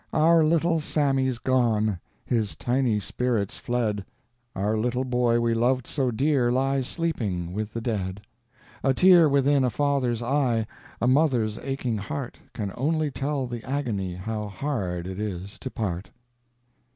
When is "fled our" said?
3.57-4.75